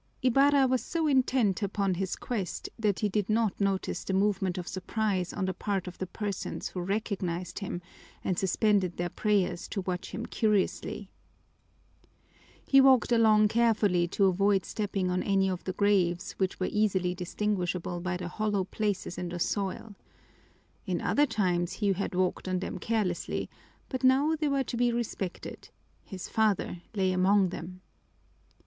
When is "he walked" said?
12.65-13.11